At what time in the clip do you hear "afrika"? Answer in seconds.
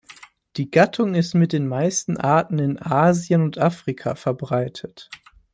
3.59-4.15